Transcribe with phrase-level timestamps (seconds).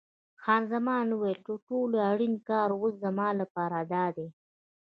[0.43, 4.27] خان زمان وویل: تر ټولو اړین کار اوس زما لپاره دادی.